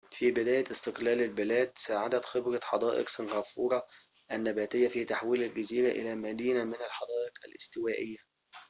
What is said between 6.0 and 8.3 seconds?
مدينة من الحدائق الاستوائية